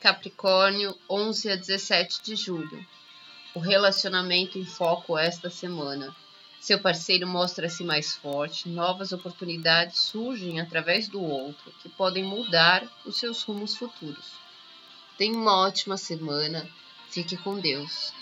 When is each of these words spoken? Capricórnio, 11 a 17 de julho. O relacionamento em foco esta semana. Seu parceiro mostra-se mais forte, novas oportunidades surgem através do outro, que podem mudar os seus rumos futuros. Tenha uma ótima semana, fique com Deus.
Capricórnio, 0.00 0.96
11 1.10 1.50
a 1.50 1.56
17 1.56 2.22
de 2.22 2.36
julho. 2.36 2.86
O 3.54 3.58
relacionamento 3.58 4.58
em 4.58 4.64
foco 4.64 5.18
esta 5.18 5.50
semana. 5.50 6.14
Seu 6.60 6.80
parceiro 6.80 7.26
mostra-se 7.26 7.82
mais 7.82 8.14
forte, 8.14 8.68
novas 8.68 9.12
oportunidades 9.12 9.98
surgem 9.98 10.60
através 10.60 11.08
do 11.08 11.20
outro, 11.22 11.72
que 11.82 11.88
podem 11.88 12.22
mudar 12.22 12.86
os 13.04 13.18
seus 13.18 13.42
rumos 13.42 13.76
futuros. 13.76 14.32
Tenha 15.18 15.36
uma 15.36 15.56
ótima 15.56 15.96
semana, 15.96 16.68
fique 17.10 17.36
com 17.36 17.58
Deus. 17.58 18.12